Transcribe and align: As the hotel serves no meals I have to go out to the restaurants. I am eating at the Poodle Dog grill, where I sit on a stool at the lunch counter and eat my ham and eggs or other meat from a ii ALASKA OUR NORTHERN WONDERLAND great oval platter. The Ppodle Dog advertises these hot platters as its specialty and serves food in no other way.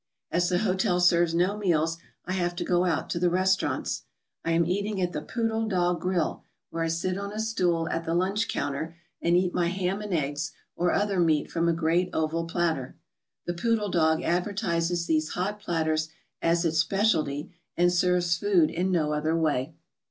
As 0.31 0.49
the 0.49 0.57
hotel 0.57 0.99
serves 0.99 1.35
no 1.35 1.55
meals 1.59 1.99
I 2.25 2.31
have 2.31 2.55
to 2.55 2.63
go 2.63 2.85
out 2.85 3.07
to 3.11 3.19
the 3.19 3.29
restaurants. 3.29 4.05
I 4.43 4.49
am 4.49 4.65
eating 4.65 4.99
at 4.99 5.11
the 5.13 5.21
Poodle 5.21 5.67
Dog 5.67 6.01
grill, 6.01 6.43
where 6.71 6.83
I 6.83 6.87
sit 6.87 7.19
on 7.19 7.31
a 7.31 7.39
stool 7.39 7.87
at 7.89 8.03
the 8.03 8.15
lunch 8.15 8.47
counter 8.47 8.95
and 9.21 9.37
eat 9.37 9.53
my 9.53 9.67
ham 9.67 10.01
and 10.01 10.11
eggs 10.11 10.53
or 10.75 10.91
other 10.91 11.19
meat 11.19 11.51
from 11.51 11.69
a 11.69 11.71
ii 11.71 11.73
ALASKA 11.75 11.83
OUR 11.83 11.83
NORTHERN 11.83 12.15
WONDERLAND 12.15 12.15
great 12.15 12.19
oval 12.19 12.47
platter. 12.47 12.95
The 13.45 13.53
Ppodle 13.53 13.91
Dog 13.91 14.23
advertises 14.23 15.05
these 15.05 15.29
hot 15.33 15.59
platters 15.59 16.09
as 16.41 16.65
its 16.65 16.79
specialty 16.79 17.53
and 17.77 17.93
serves 17.93 18.35
food 18.37 18.71
in 18.71 18.89
no 18.89 19.13
other 19.13 19.37
way. 19.37 19.75